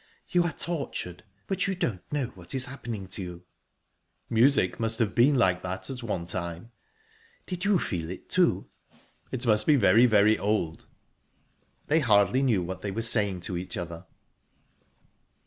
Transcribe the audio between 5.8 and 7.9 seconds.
at one time." "Did you